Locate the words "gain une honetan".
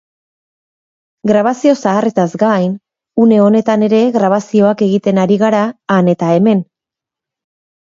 2.45-3.85